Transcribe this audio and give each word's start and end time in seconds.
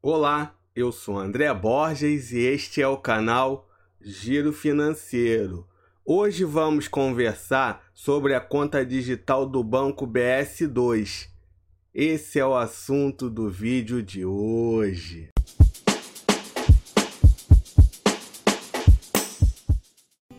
Olá, 0.00 0.54
eu 0.76 0.92
sou 0.92 1.18
André 1.18 1.52
Borges 1.52 2.30
e 2.30 2.38
este 2.38 2.80
é 2.80 2.86
o 2.86 2.96
canal 2.96 3.68
Giro 4.00 4.52
Financeiro. 4.52 5.66
Hoje 6.04 6.44
vamos 6.44 6.86
conversar 6.86 7.84
sobre 7.92 8.32
a 8.32 8.40
conta 8.40 8.86
digital 8.86 9.44
do 9.44 9.62
Banco 9.64 10.06
BS2. 10.06 11.28
Esse 11.92 12.38
é 12.38 12.46
o 12.46 12.54
assunto 12.54 13.28
do 13.28 13.50
vídeo 13.50 14.00
de 14.00 14.24
hoje. 14.24 15.30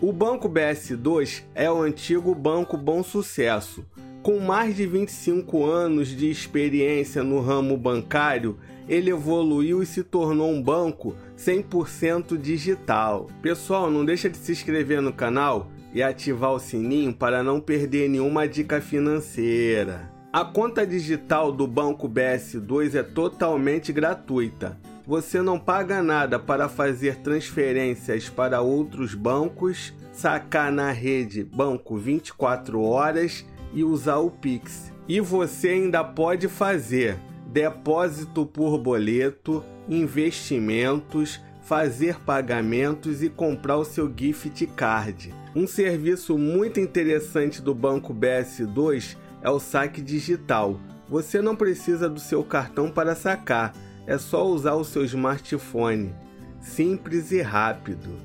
O 0.00 0.14
Banco 0.14 0.48
BS2 0.48 1.44
é 1.54 1.70
o 1.70 1.82
antigo 1.82 2.34
Banco 2.34 2.78
Bom 2.78 3.02
Sucesso. 3.02 3.84
Com 4.22 4.38
mais 4.38 4.76
de 4.76 4.86
25 4.86 5.66
anos 5.66 6.06
de 6.06 6.30
experiência 6.30 7.24
no 7.24 7.40
ramo 7.40 7.76
bancário, 7.76 8.56
ele 8.88 9.10
evoluiu 9.10 9.82
e 9.82 9.86
se 9.86 10.04
tornou 10.04 10.48
um 10.48 10.62
banco 10.62 11.16
100% 11.36 12.38
digital. 12.38 13.28
Pessoal, 13.42 13.90
não 13.90 14.04
deixa 14.04 14.30
de 14.30 14.36
se 14.36 14.52
inscrever 14.52 15.02
no 15.02 15.12
canal 15.12 15.66
e 15.92 16.04
ativar 16.04 16.52
o 16.52 16.60
sininho 16.60 17.12
para 17.12 17.42
não 17.42 17.60
perder 17.60 18.08
nenhuma 18.08 18.46
dica 18.46 18.80
financeira. 18.80 20.08
A 20.32 20.44
conta 20.44 20.86
digital 20.86 21.50
do 21.50 21.66
Banco 21.66 22.08
BS2 22.08 22.94
é 22.94 23.02
totalmente 23.02 23.92
gratuita. 23.92 24.78
Você 25.04 25.42
não 25.42 25.58
paga 25.58 26.00
nada 26.00 26.38
para 26.38 26.68
fazer 26.68 27.16
transferências 27.16 28.28
para 28.28 28.60
outros 28.60 29.16
bancos, 29.16 29.92
sacar 30.12 30.70
na 30.70 30.92
rede 30.92 31.42
Banco 31.42 31.96
24 31.96 32.80
horas 32.80 33.44
e 33.72 33.82
usar 33.84 34.18
o 34.18 34.30
Pix. 34.30 34.92
E 35.08 35.20
você 35.20 35.68
ainda 35.68 36.04
pode 36.04 36.48
fazer 36.48 37.18
depósito 37.46 38.46
por 38.46 38.78
boleto, 38.78 39.62
investimentos, 39.88 41.40
fazer 41.62 42.18
pagamentos 42.20 43.22
e 43.22 43.28
comprar 43.28 43.76
o 43.76 43.84
seu 43.84 44.12
gift 44.14 44.66
card. 44.68 45.34
Um 45.54 45.66
serviço 45.66 46.38
muito 46.38 46.80
interessante 46.80 47.60
do 47.60 47.74
Banco 47.74 48.14
BS2 48.14 49.16
é 49.42 49.50
o 49.50 49.60
saque 49.60 50.00
digital. 50.00 50.80
Você 51.08 51.42
não 51.42 51.54
precisa 51.54 52.08
do 52.08 52.18
seu 52.18 52.42
cartão 52.42 52.90
para 52.90 53.14
sacar, 53.14 53.74
é 54.06 54.16
só 54.16 54.46
usar 54.46 54.74
o 54.74 54.84
seu 54.84 55.04
smartphone. 55.04 56.14
Simples 56.60 57.32
e 57.32 57.42
rápido. 57.42 58.18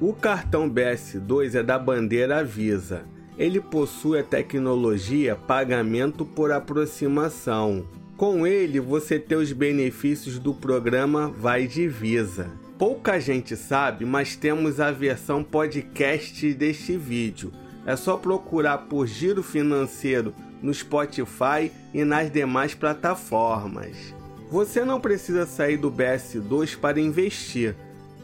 O 0.00 0.12
cartão 0.12 0.68
BS2 0.68 1.54
é 1.54 1.62
da 1.62 1.78
bandeira 1.78 2.42
Visa. 2.42 3.04
Ele 3.38 3.60
possui 3.60 4.18
a 4.18 4.22
tecnologia 4.22 5.34
pagamento 5.34 6.24
por 6.24 6.52
aproximação. 6.52 7.84
Com 8.16 8.46
ele, 8.46 8.78
você 8.78 9.18
tem 9.18 9.38
os 9.38 9.52
benefícios 9.52 10.38
do 10.38 10.54
programa 10.54 11.28
Vai 11.28 11.66
Divisa. 11.66 12.50
Pouca 12.78 13.18
gente 13.18 13.56
sabe, 13.56 14.04
mas 14.04 14.36
temos 14.36 14.80
a 14.80 14.90
versão 14.90 15.42
podcast 15.42 16.52
deste 16.54 16.96
vídeo. 16.96 17.52
É 17.86 17.96
só 17.96 18.16
procurar 18.16 18.78
por 18.78 19.06
Giro 19.06 19.42
Financeiro 19.42 20.34
no 20.62 20.72
Spotify 20.72 21.72
e 21.92 22.04
nas 22.04 22.30
demais 22.30 22.74
plataformas. 22.74 24.14
Você 24.50 24.84
não 24.84 25.00
precisa 25.00 25.46
sair 25.46 25.76
do 25.76 25.90
BS2 25.90 26.78
para 26.78 27.00
investir. 27.00 27.74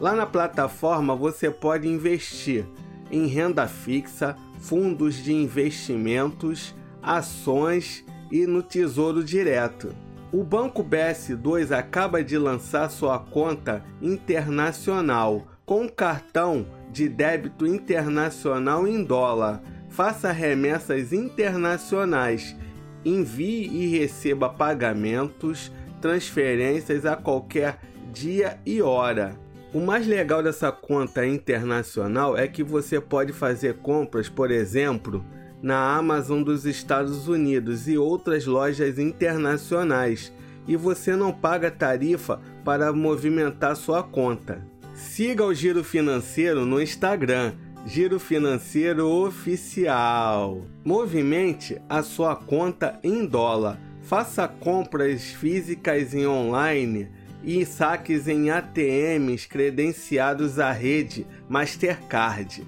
Lá 0.00 0.14
na 0.14 0.26
plataforma 0.26 1.14
você 1.14 1.50
pode 1.50 1.86
investir 1.86 2.64
em 3.10 3.26
renda 3.26 3.68
fixa, 3.68 4.36
fundos 4.64 5.16
de 5.16 5.32
investimentos, 5.32 6.74
ações 7.02 8.04
e 8.32 8.46
no 8.46 8.62
Tesouro 8.62 9.22
Direto. 9.22 9.94
O 10.32 10.42
Banco 10.42 10.82
BS2 10.82 11.70
acaba 11.70 12.24
de 12.24 12.38
lançar 12.38 12.88
sua 12.90 13.18
conta 13.18 13.84
internacional 14.00 15.46
com 15.66 15.88
cartão 15.88 16.66
de 16.90 17.08
débito 17.08 17.66
internacional 17.66 18.88
em 18.88 19.04
dólar. 19.04 19.62
Faça 19.90 20.32
remessas 20.32 21.12
internacionais, 21.12 22.56
envie 23.04 23.68
e 23.68 23.98
receba 23.98 24.48
pagamentos, 24.48 25.70
transferências 26.00 27.04
a 27.04 27.14
qualquer 27.14 27.78
dia 28.12 28.58
e 28.64 28.80
hora. 28.80 29.38
O 29.74 29.80
mais 29.80 30.06
legal 30.06 30.40
dessa 30.40 30.70
conta 30.70 31.26
internacional 31.26 32.38
é 32.38 32.46
que 32.46 32.62
você 32.62 33.00
pode 33.00 33.32
fazer 33.32 33.74
compras, 33.78 34.28
por 34.28 34.52
exemplo, 34.52 35.24
na 35.60 35.96
Amazon 35.96 36.44
dos 36.44 36.64
Estados 36.64 37.26
Unidos 37.26 37.88
e 37.88 37.98
outras 37.98 38.46
lojas 38.46 39.00
internacionais, 39.00 40.32
e 40.68 40.76
você 40.76 41.16
não 41.16 41.32
paga 41.32 41.72
tarifa 41.72 42.40
para 42.64 42.92
movimentar 42.92 43.74
sua 43.74 44.00
conta. 44.00 44.64
Siga 44.94 45.44
o 45.44 45.52
Giro 45.52 45.82
Financeiro 45.82 46.64
no 46.64 46.80
Instagram, 46.80 47.54
Giro 47.84 48.20
Financeiro 48.20 49.08
Oficial. 49.08 50.64
Movimente 50.84 51.82
a 51.88 52.00
sua 52.00 52.36
conta 52.36 53.00
em 53.02 53.26
dólar. 53.26 53.80
Faça 54.02 54.46
compras 54.46 55.32
físicas 55.32 56.14
e 56.14 56.24
online 56.24 57.23
e 57.44 57.64
saques 57.64 58.26
em 58.26 58.50
ATMs 58.50 59.46
credenciados 59.46 60.58
à 60.58 60.72
rede 60.72 61.26
Mastercard. 61.48 62.64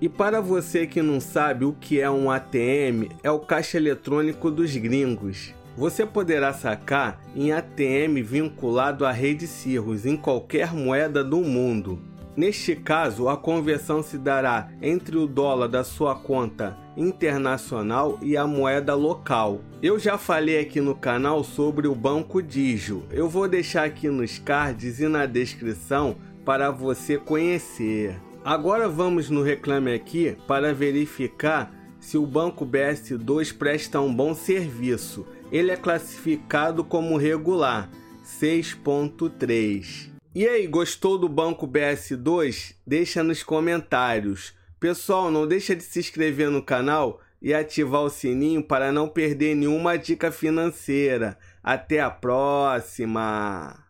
E 0.00 0.08
para 0.08 0.40
você 0.40 0.86
que 0.86 1.00
não 1.00 1.20
sabe 1.20 1.64
o 1.64 1.72
que 1.72 2.00
é 2.00 2.10
um 2.10 2.30
ATM, 2.30 3.08
é 3.22 3.30
o 3.30 3.38
caixa 3.38 3.78
eletrônico 3.78 4.50
dos 4.50 4.76
gringos. 4.76 5.54
Você 5.76 6.04
poderá 6.04 6.52
sacar 6.52 7.20
em 7.34 7.52
ATM 7.52 8.22
vinculado 8.22 9.06
à 9.06 9.12
rede 9.12 9.46
Cirrus 9.46 10.04
em 10.04 10.16
qualquer 10.16 10.72
moeda 10.72 11.22
do 11.22 11.38
mundo. 11.38 11.98
Neste 12.36 12.76
caso, 12.76 13.30
a 13.30 13.36
conversão 13.36 14.02
se 14.02 14.18
dará 14.18 14.68
entre 14.82 15.16
o 15.16 15.26
dólar 15.26 15.68
da 15.68 15.82
sua 15.82 16.14
conta 16.14 16.76
internacional 16.94 18.18
e 18.20 18.36
a 18.36 18.46
moeda 18.46 18.94
local. 18.94 19.62
Eu 19.82 19.98
já 19.98 20.18
falei 20.18 20.60
aqui 20.60 20.80
no 20.80 20.94
canal 20.94 21.42
sobre 21.42 21.88
o 21.88 21.94
Banco 21.94 22.42
Digio. 22.42 23.04
Eu 23.10 23.26
vou 23.26 23.48
deixar 23.48 23.84
aqui 23.84 24.08
nos 24.10 24.38
cards 24.38 25.00
e 25.00 25.08
na 25.08 25.24
descrição 25.24 26.16
para 26.44 26.70
você 26.70 27.16
conhecer. 27.16 28.20
Agora 28.44 28.88
vamos 28.88 29.30
no 29.30 29.42
Reclame 29.42 29.94
Aqui 29.94 30.36
para 30.46 30.74
verificar 30.74 31.72
se 31.98 32.18
o 32.18 32.26
Banco 32.26 32.66
BS2 32.66 33.56
presta 33.56 34.00
um 34.00 34.14
bom 34.14 34.34
serviço. 34.34 35.26
Ele 35.50 35.70
é 35.70 35.76
classificado 35.76 36.84
como 36.84 37.16
regular, 37.16 37.90
6.3. 38.24 40.15
E 40.38 40.46
aí, 40.46 40.66
gostou 40.66 41.16
do 41.16 41.30
Banco 41.30 41.66
BS2? 41.66 42.74
Deixa 42.86 43.22
nos 43.22 43.42
comentários. 43.42 44.52
Pessoal, 44.78 45.30
não 45.30 45.46
deixa 45.46 45.74
de 45.74 45.82
se 45.82 45.98
inscrever 45.98 46.50
no 46.50 46.62
canal 46.62 47.22
e 47.40 47.54
ativar 47.54 48.02
o 48.02 48.10
sininho 48.10 48.62
para 48.62 48.92
não 48.92 49.08
perder 49.08 49.56
nenhuma 49.56 49.96
dica 49.96 50.30
financeira. 50.30 51.38
Até 51.64 52.00
a 52.00 52.10
próxima! 52.10 53.82